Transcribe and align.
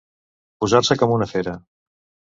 Posar-se 0.63 0.97
com 1.03 1.15
una 1.19 1.31
fera. 1.35 1.57